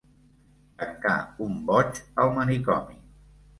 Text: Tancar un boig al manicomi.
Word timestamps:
Tancar 0.83 1.17
un 1.49 1.61
boig 1.69 2.01
al 2.25 2.35
manicomi. 2.41 3.01